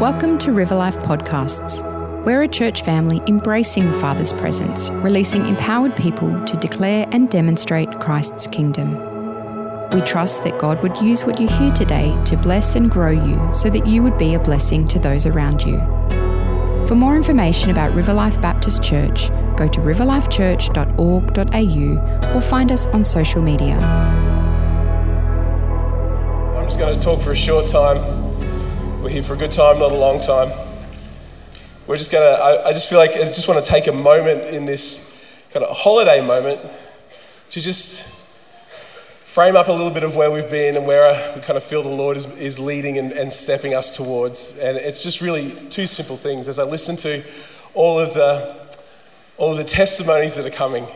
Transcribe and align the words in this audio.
Welcome 0.00 0.38
to 0.38 0.50
River 0.50 0.74
Life 0.74 0.98
Podcasts. 0.98 1.80
We're 2.24 2.42
a 2.42 2.48
church 2.48 2.82
family 2.82 3.22
embracing 3.28 3.88
the 3.88 3.96
Father's 4.00 4.32
presence, 4.32 4.90
releasing 4.90 5.46
empowered 5.46 5.94
people 5.94 6.44
to 6.46 6.56
declare 6.56 7.06
and 7.12 7.30
demonstrate 7.30 8.00
Christ's 8.00 8.48
kingdom. 8.48 8.94
We 9.90 10.00
trust 10.00 10.42
that 10.42 10.58
God 10.58 10.82
would 10.82 11.00
use 11.00 11.24
what 11.24 11.40
you 11.40 11.46
hear 11.46 11.70
today 11.70 12.20
to 12.24 12.36
bless 12.36 12.74
and 12.74 12.90
grow 12.90 13.12
you 13.12 13.40
so 13.52 13.70
that 13.70 13.86
you 13.86 14.02
would 14.02 14.18
be 14.18 14.34
a 14.34 14.40
blessing 14.40 14.88
to 14.88 14.98
those 14.98 15.26
around 15.26 15.62
you. 15.62 15.76
For 16.88 16.96
more 16.96 17.14
information 17.14 17.70
about 17.70 17.94
River 17.94 18.14
Life 18.14 18.40
Baptist 18.40 18.82
Church, 18.82 19.28
go 19.56 19.68
to 19.68 19.80
riverlifechurch.org.au 19.80 22.34
or 22.34 22.40
find 22.40 22.72
us 22.72 22.88
on 22.88 23.04
social 23.04 23.42
media. 23.42 23.76
I'm 26.56 26.64
just 26.64 26.80
going 26.80 26.92
to 26.92 27.00
talk 27.00 27.22
for 27.22 27.30
a 27.30 27.36
short 27.36 27.68
time. 27.68 28.23
We're 29.04 29.10
here 29.10 29.22
for 29.22 29.34
a 29.34 29.36
good 29.36 29.50
time, 29.50 29.80
not 29.80 29.92
a 29.92 29.98
long 29.98 30.18
time. 30.18 30.50
We're 31.86 31.98
just 31.98 32.10
going 32.10 32.24
to, 32.24 32.42
I, 32.42 32.72
just 32.72 32.88
feel 32.88 32.98
like 32.98 33.10
I 33.10 33.18
just 33.24 33.46
want 33.46 33.62
to 33.62 33.70
take 33.70 33.86
a 33.86 33.92
moment 33.92 34.46
in 34.46 34.64
this 34.64 35.22
kind 35.50 35.62
of 35.62 35.76
holiday 35.76 36.26
moment 36.26 36.58
to 37.50 37.60
just 37.60 38.10
frame 39.24 39.56
up 39.56 39.68
a 39.68 39.72
little 39.72 39.90
bit 39.90 40.04
of 40.04 40.16
where 40.16 40.30
we've 40.30 40.48
been 40.48 40.78
and 40.78 40.86
where 40.86 41.12
we 41.36 41.42
kind 41.42 41.58
of 41.58 41.62
feel 41.62 41.82
the 41.82 41.88
Lord 41.90 42.16
is, 42.16 42.24
is 42.38 42.58
leading 42.58 42.96
and, 42.96 43.12
and 43.12 43.30
stepping 43.30 43.74
us 43.74 43.94
towards. 43.94 44.56
And 44.56 44.78
it's 44.78 45.02
just 45.02 45.20
really 45.20 45.50
two 45.68 45.86
simple 45.86 46.16
things. 46.16 46.48
As 46.48 46.58
I 46.58 46.64
listen 46.64 46.96
to 46.96 47.22
all 47.74 48.00
of 48.00 48.14
the, 48.14 48.56
all 49.36 49.50
of 49.50 49.58
the 49.58 49.64
testimonies 49.64 50.34
that 50.36 50.46
are 50.46 50.56
coming, 50.56 50.86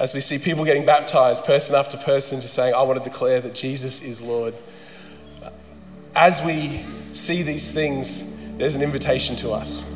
as 0.00 0.12
we 0.12 0.18
see 0.18 0.38
people 0.38 0.64
getting 0.64 0.84
baptized, 0.84 1.44
person 1.44 1.76
after 1.76 1.98
person, 1.98 2.40
just 2.40 2.54
saying, 2.54 2.74
I 2.74 2.82
want 2.82 3.00
to 3.00 3.08
declare 3.08 3.40
that 3.42 3.54
Jesus 3.54 4.02
is 4.02 4.20
Lord. 4.20 4.54
As 6.16 6.44
we 6.44 6.84
see 7.12 7.42
these 7.42 7.70
things, 7.70 8.30
there's 8.58 8.76
an 8.76 8.82
invitation 8.82 9.36
to 9.36 9.50
us. 9.50 9.92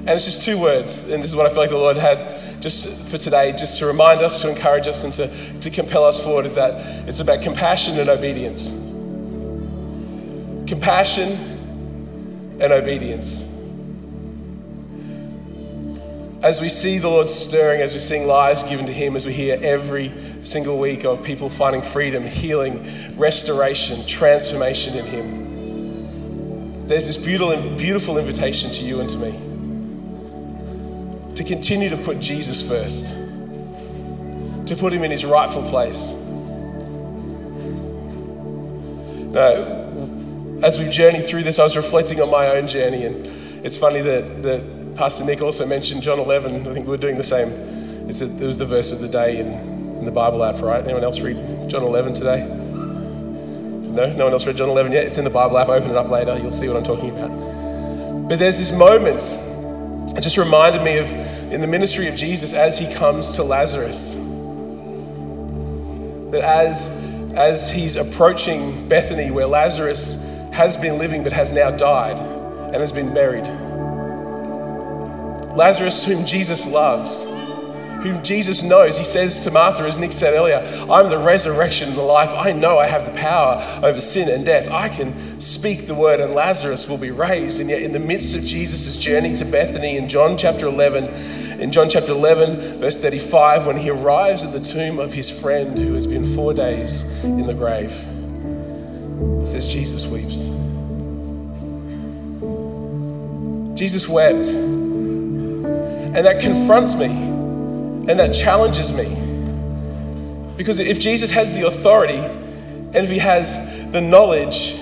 And 0.00 0.08
it's 0.10 0.24
just 0.24 0.42
two 0.42 0.58
words, 0.58 1.04
and 1.04 1.22
this 1.22 1.30
is 1.30 1.36
what 1.36 1.46
I 1.46 1.50
feel 1.50 1.58
like 1.58 1.70
the 1.70 1.78
Lord 1.78 1.96
had 1.96 2.62
just 2.62 3.08
for 3.08 3.18
today, 3.18 3.52
just 3.52 3.78
to 3.78 3.86
remind 3.86 4.22
us, 4.22 4.40
to 4.42 4.48
encourage 4.48 4.86
us, 4.86 5.04
and 5.04 5.12
to, 5.14 5.60
to 5.60 5.70
compel 5.70 6.04
us 6.04 6.22
forward 6.22 6.44
is 6.44 6.54
that 6.54 7.08
it's 7.08 7.20
about 7.20 7.42
compassion 7.42 7.98
and 7.98 8.08
obedience. 8.08 8.68
Compassion 10.68 11.32
and 12.60 12.72
obedience. 12.72 13.49
As 16.42 16.58
we 16.58 16.70
see 16.70 16.98
the 16.98 17.08
Lord 17.08 17.28
stirring, 17.28 17.82
as 17.82 17.92
we're 17.92 18.00
seeing 18.00 18.26
lives 18.26 18.62
given 18.62 18.86
to 18.86 18.92
Him, 18.92 19.14
as 19.14 19.26
we 19.26 19.32
hear 19.34 19.58
every 19.60 20.14
single 20.40 20.78
week 20.78 21.04
of 21.04 21.22
people 21.22 21.50
finding 21.50 21.82
freedom, 21.82 22.24
healing, 22.24 22.82
restoration, 23.18 24.06
transformation 24.06 24.96
in 24.96 25.04
Him, 25.04 26.86
there's 26.86 27.06
this 27.06 27.18
beautiful, 27.18 27.76
beautiful 27.76 28.16
invitation 28.16 28.70
to 28.72 28.82
you 28.82 29.00
and 29.00 29.10
to 29.10 29.16
me 29.18 29.32
to 31.34 31.44
continue 31.44 31.90
to 31.90 31.96
put 31.98 32.20
Jesus 32.20 32.66
first, 32.66 33.12
to 34.66 34.74
put 34.76 34.94
Him 34.94 35.04
in 35.04 35.10
His 35.10 35.26
rightful 35.26 35.62
place. 35.62 36.10
Now, 39.28 40.62
as 40.62 40.78
we've 40.78 40.90
journeyed 40.90 41.26
through 41.26 41.42
this, 41.42 41.58
I 41.58 41.64
was 41.64 41.76
reflecting 41.76 42.18
on 42.22 42.30
my 42.30 42.46
own 42.46 42.66
journey, 42.66 43.04
and 43.04 43.26
it's 43.64 43.76
funny 43.76 44.00
that, 44.00 44.42
that 44.42 44.79
Pastor 45.00 45.24
Nick 45.24 45.40
also 45.40 45.64
mentioned 45.64 46.02
John 46.02 46.18
11. 46.18 46.68
I 46.68 46.74
think 46.74 46.86
we 46.86 46.92
are 46.92 46.98
doing 46.98 47.16
the 47.16 47.22
same. 47.22 47.48
It's 48.06 48.20
a, 48.20 48.26
it 48.26 48.46
was 48.46 48.58
the 48.58 48.66
verse 48.66 48.92
of 48.92 48.98
the 48.98 49.08
day 49.08 49.38
in, 49.38 49.46
in 49.96 50.04
the 50.04 50.10
Bible 50.10 50.44
app, 50.44 50.60
right? 50.60 50.84
Anyone 50.84 51.04
else 51.04 51.20
read 51.20 51.38
John 51.70 51.82
11 51.84 52.12
today? 52.12 52.44
No? 52.44 54.12
No 54.12 54.24
one 54.24 54.34
else 54.34 54.46
read 54.46 54.58
John 54.58 54.68
11 54.68 54.92
yet? 54.92 55.04
It's 55.04 55.16
in 55.16 55.24
the 55.24 55.30
Bible 55.30 55.56
app. 55.56 55.70
Open 55.70 55.92
it 55.92 55.96
up 55.96 56.10
later. 56.10 56.36
You'll 56.36 56.52
see 56.52 56.68
what 56.68 56.76
I'm 56.76 56.82
talking 56.82 57.16
about. 57.16 58.28
But 58.28 58.38
there's 58.38 58.58
this 58.58 58.72
moment, 58.72 59.22
it 60.18 60.20
just 60.20 60.36
reminded 60.36 60.82
me 60.82 60.98
of 60.98 61.10
in 61.50 61.62
the 61.62 61.66
ministry 61.66 62.06
of 62.06 62.14
Jesus 62.14 62.52
as 62.52 62.78
he 62.78 62.92
comes 62.92 63.30
to 63.30 63.42
Lazarus. 63.42 64.16
That 66.30 66.42
as, 66.44 66.90
as 67.34 67.70
he's 67.70 67.96
approaching 67.96 68.86
Bethany, 68.86 69.30
where 69.30 69.46
Lazarus 69.46 70.22
has 70.52 70.76
been 70.76 70.98
living 70.98 71.24
but 71.24 71.32
has 71.32 71.52
now 71.52 71.70
died 71.70 72.20
and 72.20 72.76
has 72.76 72.92
been 72.92 73.14
buried. 73.14 73.48
Lazarus, 75.60 76.06
whom 76.06 76.24
Jesus 76.24 76.66
loves, 76.66 77.24
whom 78.02 78.22
Jesus 78.22 78.62
knows, 78.62 78.96
he 78.96 79.04
says 79.04 79.42
to 79.42 79.50
Martha, 79.50 79.82
as 79.82 79.98
Nick 79.98 80.10
said 80.10 80.32
earlier, 80.32 80.56
I'm 80.90 81.10
the 81.10 81.18
resurrection 81.18 81.90
and 81.90 81.98
the 81.98 82.02
life. 82.02 82.30
I 82.32 82.52
know 82.52 82.78
I 82.78 82.86
have 82.86 83.04
the 83.04 83.12
power 83.12 83.62
over 83.82 84.00
sin 84.00 84.30
and 84.30 84.42
death. 84.42 84.70
I 84.70 84.88
can 84.88 85.38
speak 85.38 85.86
the 85.86 85.94
word, 85.94 86.18
and 86.18 86.32
Lazarus 86.32 86.88
will 86.88 86.96
be 86.96 87.10
raised. 87.10 87.60
And 87.60 87.68
yet, 87.68 87.82
in 87.82 87.92
the 87.92 88.00
midst 88.00 88.34
of 88.34 88.42
Jesus' 88.42 88.96
journey 88.96 89.34
to 89.34 89.44
Bethany 89.44 89.98
in 89.98 90.08
John 90.08 90.38
chapter 90.38 90.64
11, 90.64 91.60
in 91.60 91.70
John 91.70 91.90
chapter 91.90 92.12
11, 92.12 92.78
verse 92.78 92.98
35, 92.98 93.66
when 93.66 93.76
he 93.76 93.90
arrives 93.90 94.42
at 94.42 94.54
the 94.54 94.60
tomb 94.60 94.98
of 94.98 95.12
his 95.12 95.28
friend 95.28 95.78
who 95.78 95.92
has 95.92 96.06
been 96.06 96.24
four 96.34 96.54
days 96.54 97.22
in 97.22 97.46
the 97.46 97.52
grave, 97.52 97.92
it 99.42 99.46
says, 99.46 99.70
Jesus 99.70 100.06
weeps. 100.06 100.46
Jesus 103.78 104.08
wept. 104.08 104.46
And 106.12 106.26
that 106.26 106.40
confronts 106.40 106.94
me 106.94 107.06
and 107.06 108.18
that 108.18 108.34
challenges 108.34 108.92
me. 108.92 109.04
Because 110.56 110.80
if 110.80 110.98
Jesus 110.98 111.30
has 111.30 111.54
the 111.54 111.66
authority 111.66 112.18
and 112.18 112.96
if 112.96 113.08
he 113.08 113.18
has 113.18 113.56
the 113.92 114.00
knowledge, 114.00 114.72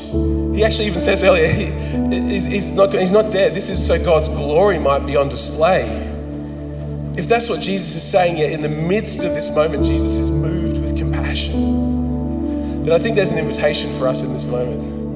he 0.56 0.64
actually 0.64 0.86
even 0.86 1.00
says 1.00 1.22
earlier, 1.22 1.46
he, 1.46 1.66
he's, 2.30 2.44
he's, 2.44 2.72
not, 2.72 2.92
he's 2.92 3.12
not 3.12 3.30
dead. 3.30 3.54
This 3.54 3.68
is 3.68 3.84
so 3.84 4.02
God's 4.02 4.28
glory 4.28 4.78
might 4.78 5.06
be 5.06 5.16
on 5.16 5.28
display. 5.28 5.84
If 7.16 7.28
that's 7.28 7.48
what 7.48 7.60
Jesus 7.60 7.94
is 7.94 8.02
saying, 8.02 8.38
yet 8.38 8.50
in 8.52 8.62
the 8.62 8.68
midst 8.68 9.22
of 9.22 9.34
this 9.34 9.54
moment, 9.54 9.84
Jesus 9.84 10.14
is 10.14 10.30
moved 10.30 10.80
with 10.80 10.96
compassion, 10.96 12.84
then 12.84 12.92
I 12.92 12.98
think 12.98 13.16
there's 13.16 13.32
an 13.32 13.38
invitation 13.38 13.96
for 13.98 14.08
us 14.08 14.22
in 14.22 14.32
this 14.32 14.46
moment. 14.46 15.07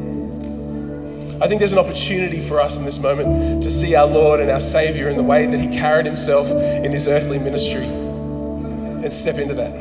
I 1.42 1.48
think 1.48 1.58
there's 1.58 1.72
an 1.72 1.80
opportunity 1.80 2.38
for 2.38 2.60
us 2.60 2.78
in 2.78 2.84
this 2.84 3.00
moment 3.00 3.64
to 3.64 3.70
see 3.70 3.96
our 3.96 4.06
Lord 4.06 4.38
and 4.38 4.48
our 4.48 4.60
Savior 4.60 5.08
in 5.08 5.16
the 5.16 5.24
way 5.24 5.44
that 5.44 5.58
He 5.58 5.66
carried 5.66 6.06
Himself 6.06 6.48
in 6.48 6.92
His 6.92 7.08
earthly 7.08 7.40
ministry 7.40 7.82
and 7.82 9.12
step 9.12 9.38
into 9.38 9.54
that. 9.54 9.72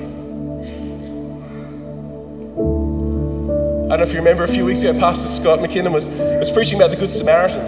I 3.91 3.95
don't 3.95 3.99
know 3.99 4.03
if 4.03 4.11
you 4.11 4.17
remember 4.17 4.43
a 4.43 4.47
few 4.47 4.65
weeks 4.65 4.81
ago, 4.81 4.99
Pastor 4.99 5.27
Scott 5.27 5.59
McKinnon 5.59 5.93
was, 5.93 6.07
was 6.07 6.49
preaching 6.49 6.79
about 6.79 6.89
the 6.89 6.95
Good 6.95 7.11
Samaritan. 7.11 7.63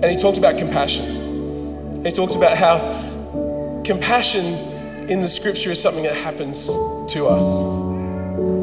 And 0.00 0.04
he 0.04 0.14
talked 0.14 0.38
about 0.38 0.56
compassion. 0.56 1.06
And 1.06 2.06
he 2.06 2.12
talked 2.12 2.36
about 2.36 2.56
how 2.56 2.78
compassion 3.84 4.44
in 5.08 5.20
the 5.20 5.26
scripture 5.26 5.72
is 5.72 5.82
something 5.82 6.04
that 6.04 6.14
happens 6.14 6.66
to 6.66 7.26
us. 7.26 8.61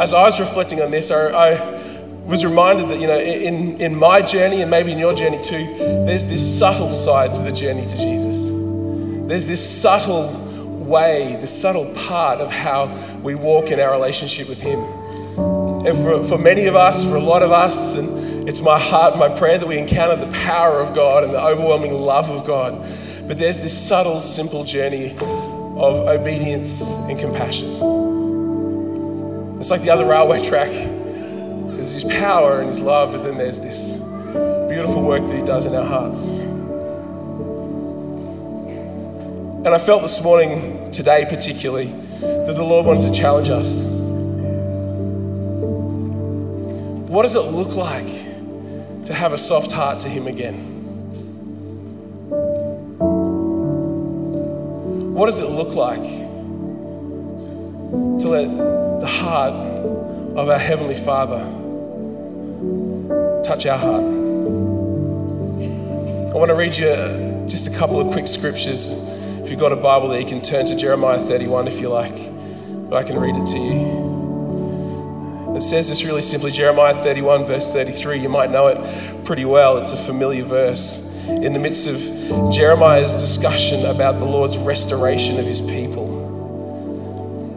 As 0.00 0.14
I 0.14 0.22
was 0.22 0.40
reflecting 0.40 0.80
on 0.80 0.90
this, 0.90 1.10
I, 1.10 1.28
I 1.28 1.78
was 2.24 2.42
reminded 2.42 2.88
that, 2.88 3.00
you 3.00 3.06
know, 3.06 3.18
in, 3.18 3.78
in 3.82 3.94
my 3.94 4.22
journey 4.22 4.62
and 4.62 4.70
maybe 4.70 4.92
in 4.92 4.98
your 4.98 5.12
journey 5.12 5.38
too, 5.42 5.66
there's 6.06 6.24
this 6.24 6.58
subtle 6.58 6.90
side 6.90 7.34
to 7.34 7.42
the 7.42 7.52
journey 7.52 7.84
to 7.84 7.96
Jesus. 7.98 8.48
There's 9.28 9.44
this 9.44 9.60
subtle 9.62 10.30
way, 10.86 11.36
this 11.38 11.54
subtle 11.54 11.92
part 11.94 12.40
of 12.40 12.50
how 12.50 12.86
we 13.22 13.34
walk 13.34 13.70
in 13.70 13.78
our 13.78 13.92
relationship 13.92 14.48
with 14.48 14.62
Him. 14.62 14.78
And 15.86 15.94
for, 15.98 16.22
for 16.22 16.38
many 16.38 16.64
of 16.64 16.74
us, 16.74 17.04
for 17.04 17.16
a 17.16 17.20
lot 17.20 17.42
of 17.42 17.52
us, 17.52 17.94
and 17.94 18.48
it's 18.48 18.62
my 18.62 18.78
heart, 18.78 19.18
my 19.18 19.28
prayer 19.28 19.58
that 19.58 19.66
we 19.66 19.76
encounter 19.76 20.16
the 20.16 20.32
power 20.32 20.80
of 20.80 20.94
God 20.94 21.24
and 21.24 21.34
the 21.34 21.44
overwhelming 21.44 21.92
love 21.92 22.30
of 22.30 22.46
God. 22.46 22.80
But 23.28 23.36
there's 23.36 23.60
this 23.60 23.78
subtle, 23.78 24.18
simple 24.18 24.64
journey 24.64 25.10
of 25.20 26.08
obedience 26.08 26.88
and 26.88 27.18
compassion. 27.18 27.99
It's 29.60 29.68
like 29.70 29.82
the 29.82 29.90
other 29.90 30.06
railway 30.06 30.42
track. 30.42 30.70
There's 30.70 31.92
His 31.92 32.04
power 32.04 32.60
and 32.60 32.68
His 32.68 32.80
love, 32.80 33.12
but 33.12 33.22
then 33.22 33.36
there's 33.36 33.58
this 33.58 33.96
beautiful 34.70 35.02
work 35.02 35.26
that 35.26 35.36
He 35.36 35.42
does 35.42 35.66
in 35.66 35.74
our 35.74 35.84
hearts. 35.84 36.40
And 39.58 39.68
I 39.68 39.76
felt 39.76 40.00
this 40.00 40.24
morning, 40.24 40.90
today 40.90 41.26
particularly, 41.28 41.92
that 42.20 42.54
the 42.56 42.64
Lord 42.64 42.86
wanted 42.86 43.02
to 43.02 43.12
challenge 43.12 43.50
us. 43.50 43.82
What 47.10 47.24
does 47.24 47.36
it 47.36 47.40
look 47.40 47.76
like 47.76 48.08
to 49.04 49.12
have 49.12 49.34
a 49.34 49.38
soft 49.38 49.72
heart 49.72 49.98
to 49.98 50.08
Him 50.08 50.26
again? 50.26 50.54
What 55.12 55.26
does 55.26 55.38
it 55.38 55.50
look 55.50 55.74
like 55.74 56.02
to 58.20 58.28
let 58.28 58.79
the 59.00 59.06
heart 59.06 59.52
of 59.52 60.48
our 60.48 60.58
Heavenly 60.58 60.94
Father 60.94 61.40
touch 63.42 63.66
our 63.66 63.78
heart? 63.78 64.04
I 66.30 66.34
want 66.36 66.50
to 66.50 66.54
read 66.54 66.76
you 66.76 67.44
just 67.48 67.66
a 67.66 67.76
couple 67.76 68.00
of 68.00 68.12
quick 68.12 68.26
scriptures 68.26 69.10
if 69.50 69.54
you've 69.54 69.58
got 69.58 69.72
a 69.72 69.76
Bible 69.76 70.06
there, 70.06 70.20
you 70.20 70.26
can 70.26 70.40
turn 70.40 70.64
to 70.66 70.76
Jeremiah 70.76 71.18
31 71.18 71.66
if 71.66 71.80
you 71.80 71.88
like, 71.88 72.14
but 72.88 72.98
I 72.98 73.02
can 73.02 73.18
read 73.18 73.36
it 73.36 73.46
to 73.48 73.58
you. 73.58 75.56
It 75.56 75.60
says 75.60 75.88
this 75.88 76.04
really 76.04 76.22
simply 76.22 76.52
Jeremiah 76.52 76.94
31, 76.94 77.46
verse 77.46 77.72
33. 77.72 78.20
You 78.20 78.28
might 78.28 78.52
know 78.52 78.68
it 78.68 79.24
pretty 79.24 79.44
well, 79.44 79.78
it's 79.78 79.90
a 79.90 79.96
familiar 79.96 80.44
verse. 80.44 81.04
In 81.26 81.52
the 81.52 81.58
midst 81.58 81.88
of 81.88 81.98
Jeremiah's 82.52 83.14
discussion 83.14 83.86
about 83.86 84.20
the 84.20 84.24
Lord's 84.24 84.56
restoration 84.56 85.40
of 85.40 85.46
his 85.46 85.60
people 85.60 86.09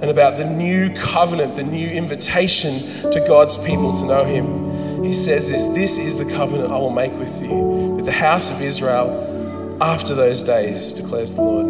and 0.04 0.12
about 0.12 0.38
the 0.38 0.44
new 0.44 0.94
covenant, 0.96 1.56
the 1.56 1.64
new 1.64 1.90
invitation 1.90 3.10
to 3.10 3.24
God's 3.26 3.56
people 3.64 3.94
to 3.94 4.06
know 4.06 4.26
him, 4.26 5.02
he 5.02 5.14
says 5.14 5.50
this 5.50 5.64
This 5.68 5.98
is 5.98 6.18
the 6.18 6.26
covenant 6.26 6.74
I 6.74 6.78
will 6.78 6.92
make 6.92 7.14
with 7.14 7.42
you, 7.42 7.54
with 7.96 8.04
the 8.04 8.12
house 8.12 8.52
of 8.52 8.62
Israel 8.62 9.82
after 9.82 10.14
those 10.14 10.44
days, 10.44 10.92
declares 10.92 11.36
the 11.36 11.42
Lord. 11.42 11.66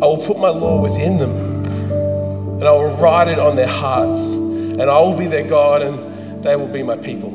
I 0.00 0.06
will 0.06 0.24
put 0.24 0.38
my 0.38 0.50
law 0.50 0.80
within 0.80 1.18
them, 1.18 1.64
and 1.64 2.62
I 2.62 2.70
will 2.70 2.96
write 2.98 3.26
it 3.26 3.40
on 3.40 3.56
their 3.56 3.66
hearts 3.66 4.34
and 4.34 4.82
I 4.82 5.00
will 5.00 5.16
be 5.16 5.26
their 5.26 5.42
God 5.42 5.82
and 5.82 6.44
they 6.44 6.54
will 6.54 6.68
be 6.68 6.84
my 6.84 6.96
people. 6.96 7.32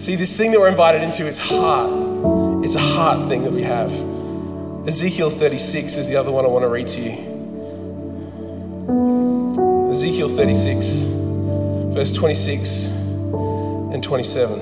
See, 0.00 0.16
this 0.16 0.36
thing 0.36 0.50
that 0.50 0.58
we're 0.58 0.68
invited 0.68 1.04
into 1.04 1.28
is 1.28 1.38
heart. 1.38 1.92
It's 2.64 2.74
a 2.74 2.80
heart 2.80 3.28
thing 3.28 3.44
that 3.44 3.52
we 3.52 3.62
have. 3.62 3.92
Ezekiel 4.88 5.30
36 5.30 5.96
is 5.96 6.08
the 6.08 6.16
other 6.16 6.32
one 6.32 6.44
I 6.44 6.48
want 6.48 6.64
to 6.64 6.68
read 6.68 6.88
to 6.88 7.00
you. 7.00 7.31
Ezekiel 10.02 10.28
36, 10.28 11.04
verse 11.94 12.10
26 12.10 12.86
and 13.92 14.02
27. 14.02 14.60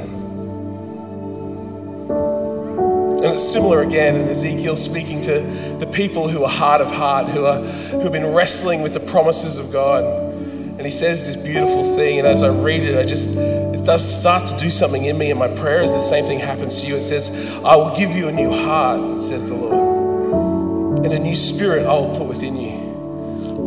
And 3.24 3.24
it's 3.24 3.50
similar 3.50 3.80
again 3.80 4.16
in 4.16 4.28
Ezekiel 4.28 4.76
speaking 4.76 5.22
to 5.22 5.40
the 5.80 5.86
people 5.86 6.28
who 6.28 6.44
are 6.44 6.50
hard 6.50 6.82
of 6.82 6.90
heart, 6.90 7.28
who, 7.28 7.46
are, 7.46 7.56
who 7.56 8.00
have 8.00 8.12
been 8.12 8.26
wrestling 8.26 8.82
with 8.82 8.92
the 8.92 9.00
promises 9.00 9.56
of 9.56 9.72
God. 9.72 10.04
And 10.04 10.82
he 10.82 10.90
says 10.90 11.24
this 11.24 11.36
beautiful 11.36 11.96
thing, 11.96 12.18
and 12.18 12.28
as 12.28 12.42
I 12.42 12.50
read 12.50 12.84
it, 12.84 12.98
I 12.98 13.06
just 13.06 13.34
it 13.34 13.82
does 13.86 14.20
start 14.20 14.44
to 14.44 14.56
do 14.58 14.68
something 14.68 15.06
in 15.06 15.16
me. 15.16 15.30
And 15.30 15.38
my 15.38 15.48
prayer 15.48 15.80
is 15.80 15.94
the 15.94 16.02
same 16.02 16.26
thing 16.26 16.38
happens 16.38 16.82
to 16.82 16.86
you. 16.86 16.96
It 16.96 17.02
says, 17.02 17.34
"I 17.64 17.76
will 17.76 17.96
give 17.96 18.10
you 18.10 18.28
a 18.28 18.32
new 18.32 18.50
heart," 18.50 19.18
says 19.18 19.46
the 19.46 19.54
Lord, 19.54 21.02
and 21.06 21.14
a 21.14 21.18
new 21.18 21.34
spirit 21.34 21.86
I 21.86 21.94
will 21.94 22.14
put 22.14 22.28
within 22.28 22.58
you. 22.58 22.89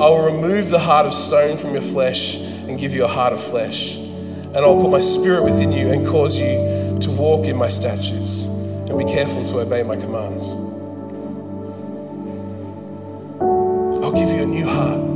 I 0.01 0.09
will 0.09 0.23
remove 0.25 0.69
the 0.69 0.79
heart 0.79 1.05
of 1.05 1.13
stone 1.13 1.57
from 1.57 1.73
your 1.73 1.81
flesh 1.81 2.35
and 2.35 2.79
give 2.79 2.93
you 2.93 3.03
a 3.03 3.07
heart 3.07 3.33
of 3.33 3.41
flesh, 3.41 3.95
and 3.95 4.57
I 4.57 4.65
will 4.65 4.81
put 4.81 4.89
my 4.89 4.99
spirit 4.99 5.43
within 5.43 5.71
you 5.71 5.91
and 5.91 6.05
cause 6.05 6.37
you 6.37 6.97
to 6.99 7.11
walk 7.11 7.45
in 7.45 7.55
my 7.55 7.67
statutes 7.67 8.43
and 8.43 8.97
be 8.97 9.05
careful 9.05 9.43
to 9.43 9.59
obey 9.59 9.83
my 9.83 9.95
commands. 9.95 10.49
I'll 14.03 14.11
give 14.11 14.29
you 14.29 14.43
a 14.43 14.45
new 14.45 14.67
heart 14.67 15.13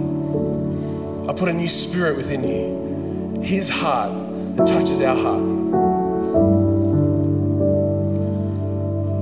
I'll 1.27 1.33
put 1.33 1.49
a 1.49 1.53
new 1.53 1.67
spirit 1.67 2.15
within 2.15 2.47
you, 2.47 3.41
His 3.41 3.67
heart 3.67 4.13
that 4.55 4.65
touches 4.65 5.01
our 5.01 5.13
heart. 5.13 5.56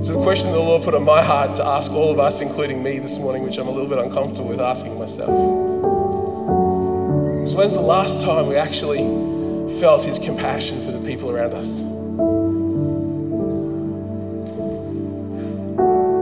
So, 0.06 0.12
the 0.12 0.22
question 0.22 0.52
the 0.52 0.60
Lord 0.60 0.84
put 0.84 0.94
on 0.94 1.02
my 1.02 1.20
heart 1.20 1.56
to 1.56 1.66
ask 1.66 1.90
all 1.90 2.12
of 2.12 2.20
us, 2.20 2.40
including 2.40 2.80
me 2.80 3.00
this 3.00 3.18
morning, 3.18 3.42
which 3.42 3.58
I'm 3.58 3.66
a 3.66 3.72
little 3.72 3.88
bit 3.88 3.98
uncomfortable 3.98 4.50
with 4.50 4.60
asking 4.60 4.96
myself, 4.96 5.30
is 7.42 7.52
when's 7.52 7.74
the 7.74 7.80
last 7.80 8.22
time 8.22 8.46
we 8.46 8.54
actually 8.54 9.00
felt 9.80 10.04
His 10.04 10.20
compassion 10.20 10.84
for 10.86 10.92
the 10.92 11.00
people 11.00 11.32
around 11.32 11.54
us? 11.54 11.78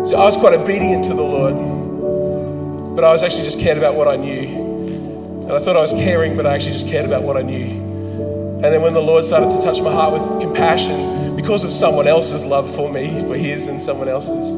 See, 0.09 0.17
I 0.17 0.25
was 0.25 0.39
quite 0.39 0.55
obedient 0.55 1.05
to 1.05 1.13
the 1.13 1.23
Lord, 1.23 1.55
but 2.97 3.05
I 3.05 3.13
was 3.13 3.23
actually 3.23 3.45
just 3.45 3.61
cared 3.61 3.77
about 3.77 3.97
what 3.97 4.09
I 4.09 4.17
knew. 4.17 5.43
And 5.43 5.53
I 5.53 5.59
thought 5.59 5.77
I 5.77 5.83
was 5.83 5.93
caring, 5.93 6.39
but 6.39 6.47
I 6.47 6.55
actually 6.55 6.73
just 6.73 6.89
cared 6.89 7.05
about 7.05 7.23
what 7.23 7.37
I 7.37 7.43
knew. 7.43 7.84
And 8.64 8.72
then 8.72 8.81
when 8.81 8.94
the 8.94 9.02
Lord 9.02 9.25
started 9.25 9.50
to 9.50 9.61
touch 9.61 9.82
my 9.82 9.93
heart 9.93 10.14
with 10.14 10.40
compassion 10.40 11.37
because 11.37 11.64
of 11.64 11.70
someone 11.70 12.08
else's 12.08 12.43
love 12.43 12.75
for 12.75 12.90
me, 12.90 13.20
for 13.26 13.37
His 13.37 13.66
and 13.66 13.82
someone 13.82 14.08
else's, 14.08 14.55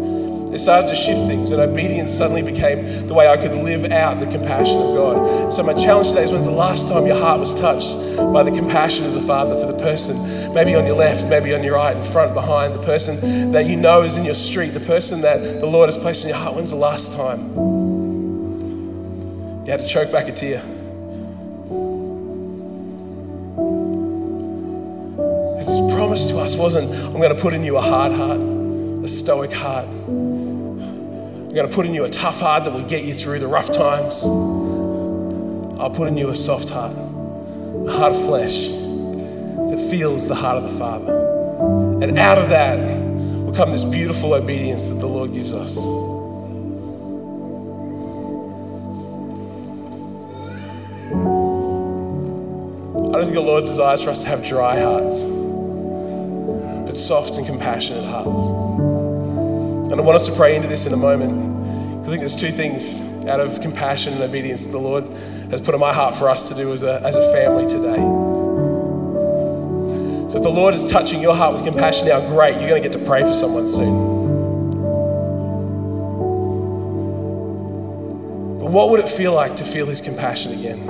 it 0.55 0.59
started 0.59 0.87
to 0.87 0.95
shift 0.95 1.23
things, 1.23 1.51
and 1.51 1.61
obedience 1.61 2.13
suddenly 2.13 2.41
became 2.41 3.09
the 3.09 3.15
way 3.15 3.29
I 3.29 3.37
could 3.37 3.57
live 3.57 3.91
out 3.91 4.21
the 4.21 4.29
compassion 4.29 4.77
of 4.77 4.95
God. 4.95 5.53
So, 5.53 5.65
my 5.65 5.75
challenge 5.75 6.11
today 6.11 6.23
is 6.23 6.31
when's 6.31 6.45
the 6.45 6.53
last 6.53 6.87
time 6.87 7.05
your 7.05 7.19
heart 7.19 7.41
was 7.41 7.53
touched 7.61 7.97
by 8.33 8.45
the 8.45 8.53
compassion 8.53 9.07
of 9.07 9.15
the 9.15 9.23
Father 9.23 9.57
for 9.57 9.67
the 9.67 9.79
person, 9.79 10.55
maybe 10.55 10.77
on 10.77 10.87
your 10.87 10.95
left, 10.95 11.27
maybe 11.27 11.53
on 11.53 11.65
your 11.65 11.75
right, 11.75 11.97
in 11.97 12.03
front, 12.05 12.33
behind, 12.33 12.77
the 12.77 12.83
person 12.83 13.51
that 13.51 13.67
you 13.67 13.75
know 13.75 14.03
is 14.03 14.15
in 14.15 14.25
your 14.25 14.35
street, 14.35 14.69
the 14.69 14.79
person 14.79 15.21
that 15.23 15.59
the 15.59 15.67
Lord 15.67 15.89
has 15.89 15.97
placed 15.97 16.23
in 16.23 16.29
your 16.29 16.39
heart? 16.39 16.55
When's 16.55 16.71
the 16.71 16.77
last 16.77 17.13
time 17.13 17.57
you 19.65 19.73
had 19.73 19.81
to 19.81 19.89
choke 19.89 20.13
back 20.13 20.29
a 20.29 20.33
tear? 20.33 20.63
His 25.77 25.93
promise 25.93 26.25
to 26.27 26.39
us 26.39 26.57
wasn't, 26.57 26.91
I'm 26.91 27.19
going 27.19 27.37
to 27.37 27.43
put 27.43 27.53
in 27.53 27.63
you 27.63 27.77
a 27.77 27.83
hard 27.83 28.11
heart, 28.11 28.41
a 28.41 29.07
stoic 29.07 29.53
heart. 29.53 29.85
I'm 29.85 31.53
going 31.53 31.69
to 31.69 31.75
put 31.75 31.85
in 31.85 31.93
you 31.93 32.05
a 32.05 32.09
tough 32.09 32.41
heart 32.41 32.65
that 32.65 32.73
will 32.73 32.89
get 32.89 33.05
you 33.05 33.13
through 33.13 33.41
the 33.41 33.47
rough 33.47 33.71
times. 33.71 34.25
I'll 35.79 35.91
put 35.91 36.09
in 36.09 36.17
you 36.17 36.31
a 36.31 36.35
soft 36.35 36.71
heart, 36.71 36.97
a 36.97 37.93
heart 37.93 38.13
of 38.13 38.25
flesh 38.25 38.69
that 38.69 39.87
feels 39.91 40.27
the 40.27 40.35
heart 40.35 40.57
of 40.65 40.73
the 40.73 40.79
Father. 40.79 41.13
And 42.03 42.17
out 42.17 42.39
of 42.39 42.49
that 42.49 42.79
will 42.79 43.53
come 43.53 43.71
this 43.71 43.85
beautiful 43.85 44.33
obedience 44.33 44.87
that 44.87 44.95
the 44.95 45.07
Lord 45.07 45.35
gives 45.35 45.53
us. 45.53 45.77
I 52.97 53.19
don't 53.19 53.25
think 53.25 53.35
the 53.35 53.41
Lord 53.43 53.67
desires 53.67 54.01
for 54.01 54.09
us 54.09 54.23
to 54.23 54.29
have 54.29 54.43
dry 54.43 54.81
hearts 54.81 55.45
soft 56.97 57.37
and 57.37 57.47
compassionate 57.47 58.05
hearts. 58.05 58.41
And 59.91 60.01
I 60.01 60.03
want 60.03 60.17
us 60.17 60.27
to 60.27 60.35
pray 60.35 60.57
into 60.57 60.69
this 60.69 60.87
in 60.87 60.93
a 60.93 60.97
moment. 60.97 62.05
I 62.07 62.09
think 62.09 62.21
there's 62.21 62.37
two 62.37 62.51
things 62.51 63.01
out 63.29 63.41
of 63.41 63.61
compassion 63.61 64.15
and 64.15 64.23
obedience 64.23 64.63
that 64.63 64.71
the 64.71 64.79
Lord 64.79 65.05
has 65.51 65.61
put 65.61 65.75
in 65.75 65.81
my 65.81 65.93
heart 65.93 66.15
for 66.15 66.29
us 66.29 66.49
to 66.49 66.55
do 66.55 66.73
as 66.73 66.83
a, 66.83 67.01
as 67.05 67.17
a 67.17 67.33
family 67.33 67.67
today. 67.67 67.97
So 70.29 70.39
if 70.39 70.43
the 70.43 70.51
Lord 70.51 70.75
is 70.75 70.85
touching 70.85 71.21
your 71.21 71.35
heart 71.35 71.55
with 71.55 71.65
compassion 71.65 72.09
now, 72.09 72.21
great, 72.21 72.57
you're 72.59 72.69
going 72.69 72.83
to 72.83 72.89
get 72.89 72.99
to 72.99 73.05
pray 73.05 73.23
for 73.23 73.33
someone 73.33 73.69
soon. 73.69 74.17
But 78.59 78.71
what 78.71 78.91
would 78.91 79.01
it 79.01 79.09
feel 79.09 79.33
like 79.33 79.57
to 79.57 79.65
feel 79.65 79.87
His 79.87 80.01
compassion 80.01 80.53
again? 80.53 80.87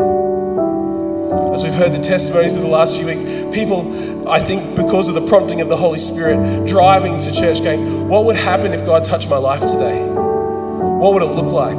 As 1.52 1.62
we've 1.62 1.74
heard 1.74 1.92
the 1.92 1.98
testimonies 1.98 2.54
of 2.54 2.62
the 2.62 2.68
last 2.68 2.96
few 2.96 3.06
weeks, 3.06 3.22
people, 3.54 4.28
I 4.28 4.40
think, 4.40 4.76
because 4.76 5.08
of 5.08 5.14
the 5.14 5.26
prompting 5.26 5.60
of 5.60 5.68
the 5.68 5.76
Holy 5.76 5.98
Spirit, 5.98 6.66
driving 6.66 7.18
to 7.18 7.32
church 7.32 7.62
going, 7.62 8.08
What 8.08 8.24
would 8.24 8.36
happen 8.36 8.72
if 8.72 8.84
God 8.84 9.04
touched 9.04 9.28
my 9.28 9.36
life 9.36 9.60
today? 9.60 10.04
What 10.04 11.12
would 11.14 11.22
it 11.22 11.26
look 11.26 11.46
like? 11.46 11.76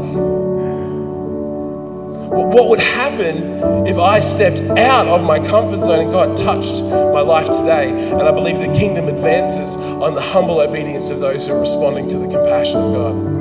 What 2.29 2.69
would 2.69 2.79
happen 2.79 3.87
if 3.87 3.97
I 3.97 4.19
stepped 4.19 4.61
out 4.77 5.07
of 5.07 5.25
my 5.25 5.39
comfort 5.39 5.77
zone 5.77 6.01
and 6.01 6.11
God 6.11 6.37
touched 6.37 6.83
my 6.83 7.21
life 7.21 7.47
today? 7.47 7.89
And 7.89 8.21
I 8.21 8.31
believe 8.31 8.59
the 8.59 8.73
kingdom 8.77 9.07
advances 9.07 9.75
on 9.75 10.13
the 10.13 10.21
humble 10.21 10.59
obedience 10.59 11.09
of 11.09 11.19
those 11.19 11.47
who 11.47 11.53
are 11.53 11.59
responding 11.59 12.07
to 12.09 12.17
the 12.17 12.27
compassion 12.27 12.77
of 12.77 12.93
God. 12.93 13.36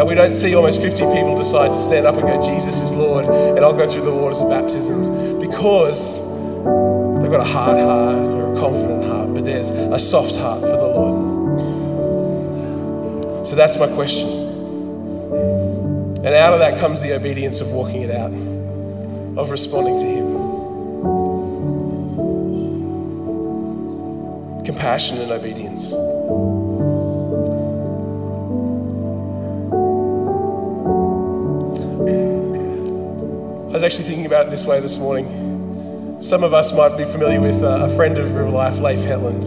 That 0.00 0.06
we 0.06 0.14
don't 0.14 0.32
see 0.32 0.54
almost 0.54 0.80
50 0.80 1.04
people 1.12 1.36
decide 1.36 1.72
to 1.72 1.78
stand 1.78 2.06
up 2.06 2.14
and 2.14 2.22
go, 2.22 2.40
Jesus 2.40 2.80
is 2.80 2.94
Lord, 2.94 3.26
and 3.26 3.62
I'll 3.62 3.74
go 3.74 3.86
through 3.86 4.06
the 4.06 4.14
waters 4.14 4.40
of 4.40 4.48
baptism 4.48 5.38
because 5.38 6.16
they've 7.20 7.30
got 7.30 7.40
a 7.40 7.44
hard 7.44 7.78
heart 7.78 8.16
or 8.16 8.50
a 8.50 8.56
confident 8.56 9.04
heart, 9.04 9.34
but 9.34 9.44
there's 9.44 9.68
a 9.68 9.98
soft 9.98 10.36
heart 10.36 10.62
for 10.62 10.68
the 10.68 10.86
Lord. 10.86 11.66
So 13.46 13.54
that's 13.54 13.76
my 13.76 13.88
question. 13.88 14.26
And 16.24 16.28
out 16.28 16.54
of 16.54 16.60
that 16.60 16.78
comes 16.78 17.02
the 17.02 17.14
obedience 17.14 17.60
of 17.60 17.70
walking 17.70 18.00
it 18.00 18.10
out, 18.10 18.32
of 19.38 19.50
responding 19.50 19.98
to 19.98 20.06
Him. 20.06 20.30
Compassion 24.64 25.18
and 25.18 25.30
obedience. 25.30 25.92
Was 33.80 33.94
actually 33.94 34.08
thinking 34.08 34.26
about 34.26 34.46
it 34.46 34.50
this 34.50 34.66
way 34.66 34.78
this 34.78 34.98
morning. 34.98 36.20
Some 36.20 36.44
of 36.44 36.52
us 36.52 36.70
might 36.74 36.98
be 36.98 37.04
familiar 37.04 37.40
with 37.40 37.62
uh, 37.62 37.86
a 37.86 37.88
friend 37.88 38.18
of 38.18 38.34
River 38.34 38.50
Life, 38.50 38.78
Leif 38.78 38.98
Hetland. 38.98 39.42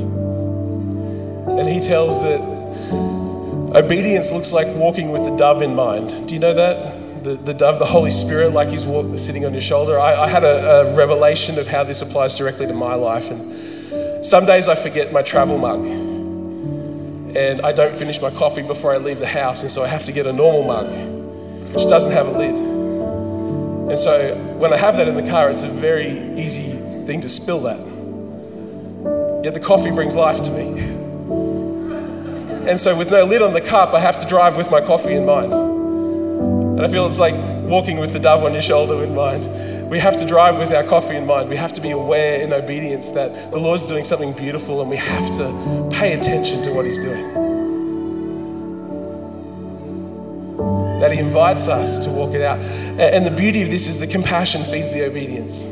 And 1.59 1.69
he 1.69 1.79
tells 1.79 2.23
that 2.23 2.39
obedience 3.75 4.31
looks 4.31 4.51
like 4.51 4.65
walking 4.75 5.11
with 5.11 5.23
the 5.23 5.35
dove 5.37 5.61
in 5.61 5.75
mind. 5.75 6.27
Do 6.27 6.33
you 6.33 6.39
know 6.39 6.55
that? 6.55 7.23
The, 7.23 7.35
the 7.35 7.53
dove, 7.53 7.77
the 7.77 7.85
Holy 7.85 8.09
Spirit, 8.09 8.53
like 8.53 8.69
he's 8.69 8.85
walk, 8.85 9.19
sitting 9.19 9.45
on 9.45 9.51
your 9.51 9.61
shoulder. 9.61 9.99
I, 9.99 10.23
I 10.23 10.27
had 10.27 10.43
a, 10.43 10.81
a 10.81 10.95
revelation 10.95 11.59
of 11.59 11.67
how 11.67 11.83
this 11.83 12.01
applies 12.01 12.35
directly 12.35 12.65
to 12.65 12.73
my 12.73 12.95
life. 12.95 13.29
And 13.29 14.25
some 14.25 14.47
days 14.47 14.67
I 14.67 14.73
forget 14.73 15.13
my 15.13 15.21
travel 15.21 15.59
mug. 15.59 15.85
And 17.35 17.61
I 17.61 17.71
don't 17.71 17.95
finish 17.95 18.19
my 18.19 18.31
coffee 18.31 18.63
before 18.63 18.95
I 18.95 18.97
leave 18.97 19.19
the 19.19 19.27
house. 19.27 19.61
And 19.61 19.69
so 19.69 19.83
I 19.83 19.87
have 19.87 20.05
to 20.05 20.11
get 20.11 20.25
a 20.25 20.33
normal 20.33 20.63
mug, 20.63 20.87
which 21.71 21.87
doesn't 21.87 22.11
have 22.11 22.25
a 22.25 22.31
lid. 22.31 22.82
And 23.89 23.97
so 23.97 24.35
when 24.57 24.73
I 24.73 24.77
have 24.77 24.97
that 24.97 25.07
in 25.07 25.15
the 25.15 25.29
car, 25.29 25.49
it's 25.49 25.63
a 25.63 25.67
very 25.67 26.39
easy 26.39 26.71
thing 27.05 27.21
to 27.21 27.29
spill 27.29 27.59
that. 27.61 27.79
Yet 29.43 29.53
the 29.53 29.59
coffee 29.59 29.91
brings 29.91 30.15
life 30.15 30.41
to 30.43 30.51
me. 30.51 30.79
And 32.69 32.79
so 32.79 32.97
with 32.97 33.11
no 33.11 33.25
lid 33.25 33.41
on 33.41 33.53
the 33.53 33.61
cup, 33.61 33.93
I 33.93 33.99
have 33.99 34.17
to 34.19 34.25
drive 34.25 34.55
with 34.55 34.71
my 34.71 34.79
coffee 34.79 35.13
in 35.13 35.25
mind. 35.25 35.51
And 35.53 36.81
I 36.81 36.87
feel 36.87 37.05
it's 37.05 37.19
like 37.19 37.35
walking 37.69 37.97
with 37.97 38.13
the 38.13 38.19
dove 38.19 38.43
on 38.43 38.53
your 38.53 38.61
shoulder 38.61 39.03
in 39.03 39.13
mind. 39.13 39.89
We 39.89 39.99
have 39.99 40.15
to 40.17 40.25
drive 40.25 40.57
with 40.57 40.71
our 40.71 40.83
coffee 40.83 41.15
in 41.15 41.27
mind. 41.27 41.49
We 41.49 41.57
have 41.57 41.73
to 41.73 41.81
be 41.81 41.91
aware 41.91 42.41
in 42.41 42.53
obedience 42.53 43.09
that 43.09 43.51
the 43.51 43.59
Lord's 43.59 43.85
doing 43.85 44.05
something 44.05 44.31
beautiful 44.31 44.79
and 44.81 44.89
we 44.89 44.95
have 44.95 45.29
to 45.37 45.89
pay 45.91 46.13
attention 46.13 46.63
to 46.63 46.71
what 46.71 46.85
He's 46.85 46.99
doing. 46.99 47.42
He 51.13 51.19
invites 51.19 51.67
us 51.67 51.99
to 52.05 52.09
walk 52.09 52.33
it 52.33 52.41
out. 52.41 52.59
And 52.59 53.25
the 53.25 53.31
beauty 53.31 53.61
of 53.61 53.69
this 53.69 53.87
is 53.87 53.99
the 53.99 54.07
compassion 54.07 54.63
feeds 54.63 54.91
the 54.91 55.05
obedience. 55.05 55.65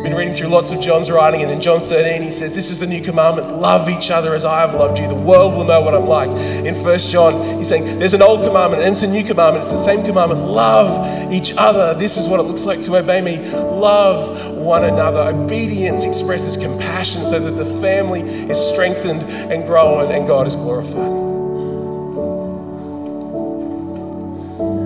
I've 0.00 0.04
been 0.04 0.14
reading 0.14 0.32
through 0.32 0.48
lots 0.48 0.72
of 0.72 0.80
John's 0.80 1.10
writing, 1.10 1.42
and 1.42 1.50
in 1.50 1.60
John 1.60 1.80
13, 1.80 2.22
he 2.22 2.30
says, 2.30 2.54
This 2.54 2.70
is 2.70 2.78
the 2.78 2.86
new 2.86 3.02
commandment 3.02 3.58
love 3.58 3.86
each 3.90 4.10
other 4.10 4.34
as 4.34 4.46
I 4.46 4.60
have 4.60 4.74
loved 4.74 4.98
you. 4.98 5.06
The 5.06 5.14
world 5.14 5.52
will 5.52 5.66
know 5.66 5.82
what 5.82 5.94
I'm 5.94 6.06
like. 6.06 6.30
In 6.64 6.74
1 6.74 6.98
John, 7.00 7.58
he's 7.58 7.68
saying, 7.68 7.98
There's 7.98 8.14
an 8.14 8.22
old 8.22 8.42
commandment 8.42 8.82
and 8.82 8.92
it's 8.92 9.02
a 9.02 9.06
new 9.06 9.22
commandment. 9.22 9.60
It's 9.60 9.70
the 9.70 9.76
same 9.76 10.02
commandment 10.02 10.40
love 10.40 11.30
each 11.30 11.52
other. 11.58 11.92
This 11.92 12.16
is 12.16 12.28
what 12.28 12.40
it 12.40 12.44
looks 12.44 12.64
like 12.64 12.80
to 12.82 12.96
obey 12.96 13.20
me. 13.20 13.40
Love 13.52 14.56
one 14.56 14.84
another. 14.84 15.20
Obedience 15.20 16.04
expresses 16.04 16.56
compassion 16.56 17.22
so 17.22 17.38
that 17.38 17.62
the 17.62 17.66
family 17.82 18.22
is 18.22 18.58
strengthened 18.58 19.24
and 19.24 19.66
grown 19.66 20.12
and 20.12 20.26
God 20.26 20.46
is 20.46 20.56
glorified. 20.56 21.29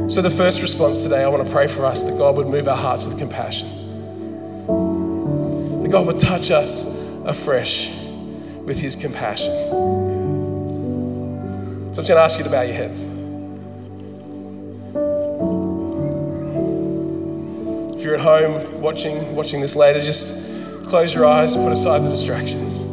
So, 0.09 0.21
the 0.23 0.31
first 0.31 0.63
response 0.63 1.03
today, 1.03 1.25
I 1.25 1.29
want 1.29 1.47
to 1.47 1.53
pray 1.53 1.67
for 1.67 1.85
us 1.87 2.03
that 2.03 2.19
God 2.19 2.37
would 2.37 2.47
move 2.47 2.69
our 2.69 2.77
hearts 2.77 3.05
with 3.05 3.19
compassion 3.19 3.85
that 5.85 5.91
God 5.91 6.07
would 6.07 6.19
touch 6.19 6.51
us 6.51 6.99
afresh 7.27 7.95
with 8.65 8.81
his 8.81 8.97
compassion. 8.97 9.53
So 9.53 9.77
I'm 11.89 11.95
just 11.95 12.09
going 12.09 12.17
to 12.17 12.23
ask 12.23 12.39
you 12.39 12.45
to 12.45 12.51
bow 12.51 12.63
your 12.63 12.75
heads. 12.75 13.03
If 17.95 18.03
you're 18.03 18.15
at 18.15 18.21
home 18.21 18.81
watching, 18.81 19.37
watching 19.37 19.61
this 19.61 19.77
later, 19.77 20.01
just 20.01 20.47
close 20.87 21.15
your 21.15 21.27
eyes, 21.27 21.55
and 21.55 21.63
put 21.63 21.73
aside 21.73 21.99
the 21.99 22.09
distractions. 22.09 22.84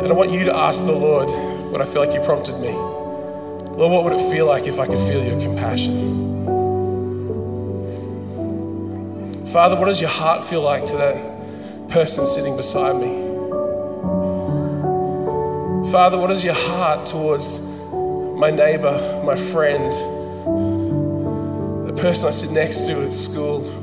And 0.00 0.08
I 0.08 0.12
want 0.12 0.30
you 0.30 0.44
to 0.44 0.56
ask 0.56 0.84
the 0.84 0.92
Lord 0.92 1.28
what 1.72 1.82
I 1.82 1.84
feel 1.84 2.00
like 2.00 2.14
you 2.14 2.20
prompted 2.20 2.58
me. 2.60 2.70
Lord, 2.70 3.92
what 3.92 4.04
would 4.04 4.12
it 4.12 4.30
feel 4.30 4.46
like 4.46 4.66
if 4.66 4.78
I 4.78 4.86
could 4.86 4.98
feel 4.98 5.22
your 5.24 5.38
compassion? 5.40 6.18
Father, 9.48 9.76
what 9.76 9.86
does 9.86 10.00
your 10.00 10.10
heart 10.10 10.44
feel 10.44 10.62
like 10.62 10.86
to 10.86 10.96
that 10.96 11.88
person 11.88 12.26
sitting 12.26 12.56
beside 12.56 12.96
me? 12.96 13.28
Father, 15.90 16.18
what 16.18 16.30
is 16.30 16.44
your 16.44 16.54
heart 16.54 17.06
towards 17.06 17.60
my 17.60 18.50
neighbor, 18.50 19.22
my 19.24 19.34
friend, 19.34 19.92
the 21.88 21.94
person 22.00 22.28
I 22.28 22.30
sit 22.30 22.50
next 22.50 22.86
to 22.86 23.04
at 23.04 23.12
school? 23.12 23.77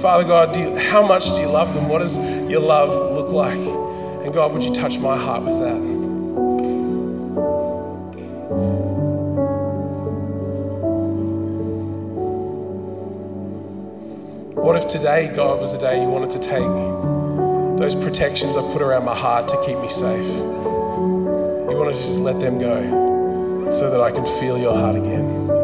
Father 0.00 0.22
God, 0.22 0.56
you, 0.56 0.76
how 0.76 1.04
much 1.04 1.34
do 1.34 1.40
you 1.40 1.48
love 1.48 1.74
them? 1.74 1.88
What 1.88 1.98
does 1.98 2.16
your 2.16 2.60
love 2.60 3.16
look 3.16 3.32
like? 3.32 3.58
And 3.58 4.32
God, 4.32 4.52
would 4.52 4.62
you 4.62 4.72
touch 4.72 4.96
my 5.00 5.16
heart 5.16 5.42
with 5.42 5.58
that? 5.58 5.76
What 14.54 14.76
if 14.76 14.86
today, 14.86 15.32
God, 15.34 15.60
was 15.60 15.72
the 15.72 15.80
day 15.80 16.00
you 16.00 16.08
wanted 16.08 16.30
to 16.30 16.38
take 16.38 17.78
those 17.78 17.96
protections 17.96 18.56
I've 18.56 18.72
put 18.72 18.82
around 18.82 19.04
my 19.04 19.16
heart 19.16 19.48
to 19.48 19.56
keep 19.66 19.78
me 19.80 19.88
safe? 19.88 20.24
You 20.28 21.74
wanted 21.76 21.94
to 21.94 22.02
just 22.06 22.20
let 22.20 22.38
them 22.38 22.60
go 22.60 23.68
so 23.68 23.90
that 23.90 24.00
I 24.00 24.12
can 24.12 24.24
feel 24.38 24.58
your 24.58 24.76
heart 24.76 24.94
again. 24.94 25.57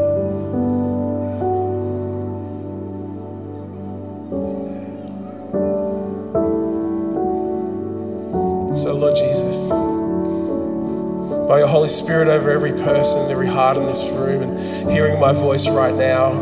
By 11.54 11.60
your 11.60 11.68
Holy 11.68 11.88
Spirit 11.88 12.26
over 12.26 12.50
every 12.50 12.72
person, 12.72 13.30
every 13.30 13.46
heart 13.46 13.76
in 13.76 13.86
this 13.86 14.02
room, 14.02 14.42
and 14.42 14.90
hearing 14.90 15.20
my 15.20 15.32
voice 15.32 15.68
right 15.68 15.94
now. 15.94 16.32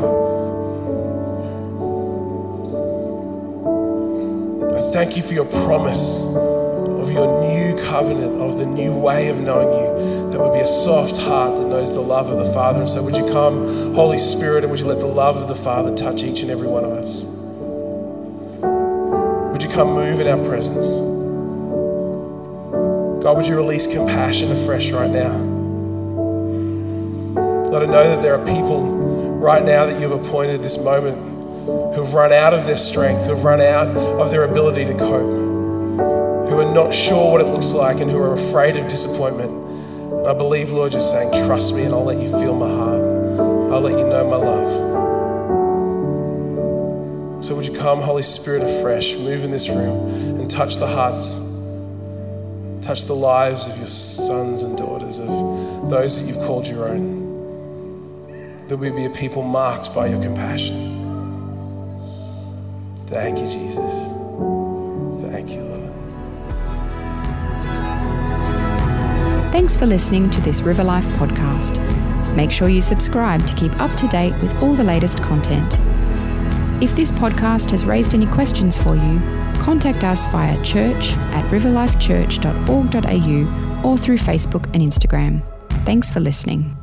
I 4.75 4.92
thank 4.95 5.14
you 5.14 5.23
for 5.23 5.35
your 5.35 5.45
promise 5.45 6.23
of 6.25 7.12
your 7.12 7.47
new 7.47 7.76
covenant, 7.85 8.40
of 8.40 8.57
the 8.57 8.64
new 8.64 8.95
way 8.95 9.28
of 9.28 9.38
knowing 9.38 9.69
you. 9.69 10.31
That 10.31 10.40
would 10.40 10.54
be 10.54 10.61
a 10.61 10.66
soft 10.66 11.19
heart 11.19 11.59
that 11.59 11.66
knows 11.66 11.92
the 11.92 12.00
love 12.00 12.31
of 12.31 12.38
the 12.38 12.50
Father. 12.54 12.81
And 12.81 12.88
so, 12.88 13.02
would 13.02 13.14
you 13.14 13.26
come, 13.26 13.95
Holy 13.95 14.16
Spirit, 14.16 14.64
and 14.64 14.71
would 14.71 14.81
you 14.81 14.87
let 14.87 15.00
the 15.00 15.07
love 15.07 15.37
of 15.37 15.47
the 15.47 15.54
Father 15.54 15.95
touch 15.95 16.23
each 16.23 16.40
and 16.40 16.50
every 16.50 16.69
one 16.69 16.87
of 16.87 16.92
us? 16.92 17.25
Would 19.52 19.62
you 19.62 19.69
come 19.69 19.92
move 19.92 20.21
in 20.21 20.26
our 20.26 20.42
presence? 20.42 21.12
God, 23.23 23.37
would 23.37 23.47
you 23.47 23.55
release 23.55 23.87
compassion 23.87 24.50
afresh 24.50 24.91
right 24.91 25.09
now? 25.09 25.31
Let 27.71 27.85
I 27.85 27.87
know 27.87 28.17
that 28.17 28.21
there 28.21 28.35
are 28.35 28.45
people 28.45 28.85
right 29.38 29.64
now 29.64 29.87
that 29.87 30.00
you've 30.00 30.11
appointed 30.11 30.61
this 30.61 30.83
moment 30.83 31.17
who've 31.95 32.12
run 32.14 32.33
out 32.33 32.52
of 32.52 32.67
their 32.67 32.76
strength, 32.76 33.26
who've 33.26 33.45
run 33.45 33.61
out 33.61 33.87
of 33.97 34.33
their 34.33 34.43
ability 34.43 34.85
to 34.87 34.95
cope, 34.95 35.31
who 36.50 36.59
are 36.59 36.75
not 36.75 36.93
sure 36.93 37.31
what 37.31 37.41
it 37.41 37.45
looks 37.45 37.73
like 37.73 38.00
and 38.00 38.11
who 38.11 38.19
are 38.21 38.33
afraid 38.33 38.76
of 38.76 38.88
disappointment. 38.88 39.52
And 39.52 40.26
I 40.26 40.35
believe, 40.35 40.73
Lord, 40.73 40.93
you're 40.93 41.00
saying, 41.00 41.31
trust 41.47 41.76
me 41.76 41.85
and 41.85 41.95
I'll 41.95 42.02
let 42.02 42.21
you 42.21 42.29
feel 42.29 42.57
my 42.57 42.69
heart. 42.69 43.02
I'll 43.73 43.83
let 43.83 43.97
you 43.97 44.05
know 44.05 44.29
my 44.29 44.37
love. 44.37 44.91
So 47.45 47.55
would 47.55 47.69
you 47.69 47.75
come, 47.75 48.00
Holy 48.00 48.25
Spirit, 48.25 48.64
afresh, 48.64 49.14
move 49.14 49.45
in 49.45 49.52
this 49.52 49.69
room 49.69 50.41
and 50.41 50.50
touch 50.50 50.79
the 50.79 50.88
hearts 50.88 51.52
Touch 52.83 53.05
the 53.05 53.15
lives 53.15 53.69
of 53.69 53.77
your 53.77 53.87
sons 53.87 54.62
and 54.62 54.77
daughters, 54.77 55.19
of 55.19 55.29
those 55.89 56.21
that 56.21 56.27
you've 56.27 56.45
called 56.45 56.67
your 56.67 56.89
own. 56.89 58.67
That 58.67 58.77
we 58.77 58.91
be 58.91 59.05
a 59.05 59.11
people 59.11 59.43
marked 59.43 59.95
by 59.95 60.09
your 60.09 60.21
compassion. 60.21 60.91
Thank 63.07 63.39
you, 63.39 63.49
Jesus. 63.49 64.12
Thank 65.23 65.51
you, 65.51 65.62
Lord. 65.62 65.93
Thanks 69.53 69.77
for 69.77 69.87
listening 69.87 70.31
to 70.31 70.41
this 70.41 70.62
River 70.62 70.83
Life 70.83 71.07
podcast. 71.19 71.79
Make 72.35 72.51
sure 72.51 72.69
you 72.69 72.81
subscribe 72.81 73.47
to 73.47 73.55
keep 73.55 73.79
up 73.81 73.95
to 73.99 74.09
date 74.09 74.35
with 74.43 74.61
all 74.62 74.75
the 74.75 74.83
latest 74.83 75.23
content. 75.23 75.79
If 76.83 76.97
this 76.97 77.12
podcast 77.12 77.71
has 77.71 77.85
raised 77.85 78.12
any 78.12 78.27
questions 78.27 78.77
for 78.77 78.97
you, 78.97 79.21
contact 79.61 80.03
us 80.03 80.27
via 80.27 80.61
church 80.65 81.12
at 81.31 81.49
riverlifechurch.org.au 81.53 83.89
or 83.89 83.97
through 83.97 84.19
Facebook 84.19 84.65
and 84.75 84.83
Instagram. 84.83 85.45
Thanks 85.85 86.11
for 86.11 86.19
listening. 86.19 86.77